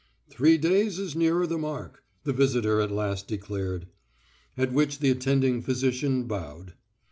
"Three 0.31 0.57
days 0.57 0.97
is 0.97 1.15
nearer 1.15 1.45
the 1.45 1.59
mark," 1.59 2.03
the 2.23 2.33
visitor 2.33 2.81
at 2.81 2.89
last 2.89 3.27
declared. 3.27 3.85
At 4.57 4.73
which 4.73 4.97
the 4.97 5.11
attending 5.11 5.61
physician 5.61 6.23
bowed. 6.23 6.73